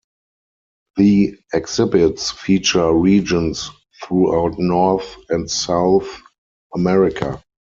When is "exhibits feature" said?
1.53-2.91